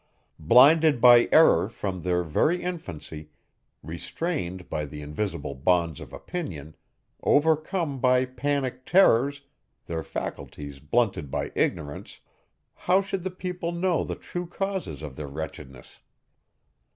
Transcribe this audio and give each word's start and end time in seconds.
Blinded 0.39 0.99
by 0.99 1.29
error 1.31 1.69
from 1.69 2.01
their 2.01 2.23
very 2.23 2.63
infancy, 2.63 3.29
restrained 3.83 4.67
by 4.67 4.83
the 4.83 4.99
invisible 5.03 5.53
bonds 5.53 5.99
of 5.99 6.11
opinion, 6.11 6.75
overcome 7.21 7.99
by 7.99 8.25
panic 8.25 8.83
terrors, 8.83 9.43
their 9.85 10.01
faculties 10.01 10.79
blunted 10.79 11.29
by 11.29 11.51
ignorance, 11.53 12.19
how 12.73 12.99
should 12.99 13.21
the 13.21 13.29
people 13.29 13.71
know 13.71 14.03
the 14.03 14.15
true 14.15 14.47
causes 14.47 15.03
of 15.03 15.15
their 15.17 15.27
wretchedness? 15.27 15.99